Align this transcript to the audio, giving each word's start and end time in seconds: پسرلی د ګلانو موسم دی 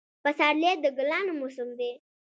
پسرلی 0.23 0.73
د 0.83 0.85
ګلانو 0.97 1.31
موسم 1.39 1.69
دی 1.79 1.91